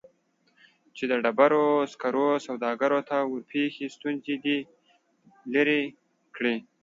[0.95, 4.57] چې د ډبرو سکرو سوداګرو ته ورپېښې ستونزې دې
[5.53, 5.81] لیرې
[6.35, 6.55] کړي